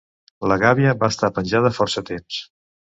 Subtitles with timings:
[0.51, 2.45] La gàbia va estar penjada força temps.